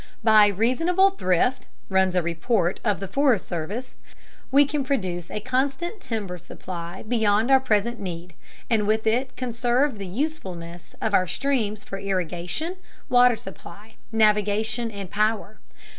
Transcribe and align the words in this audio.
"By 0.23 0.47
reasonable 0.47 1.11
thrift," 1.11 1.67
runs 1.87 2.15
a 2.15 2.23
report 2.23 2.79
of 2.83 2.99
the 2.99 3.07
Forest 3.07 3.47
Service, 3.47 3.97
"we 4.49 4.65
can 4.65 4.83
produce 4.83 5.29
a 5.29 5.41
constant 5.41 6.01
timber 6.01 6.39
supply 6.39 7.03
beyond 7.07 7.51
our 7.51 7.59
present 7.59 7.99
need, 7.99 8.33
and 8.67 8.87
with 8.87 9.05
it 9.05 9.35
conserve 9.35 9.99
the 9.99 10.07
usefulness 10.07 10.95
of 11.03 11.13
our 11.13 11.27
streams 11.27 11.83
for 11.83 11.99
irrigation, 11.99 12.77
water 13.09 13.35
supply, 13.35 13.93
navigation, 14.11 14.89
and 14.89 15.11
power." 15.11 15.59